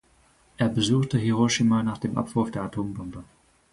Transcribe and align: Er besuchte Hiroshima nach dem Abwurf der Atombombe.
Er 0.57 0.67
besuchte 0.69 1.19
Hiroshima 1.19 1.83
nach 1.83 1.99
dem 1.99 2.17
Abwurf 2.17 2.49
der 2.49 2.63
Atombombe. 2.63 3.23